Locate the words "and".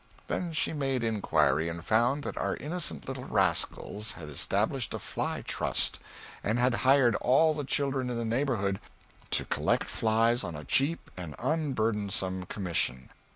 1.69-1.85, 6.43-6.57, 11.15-11.35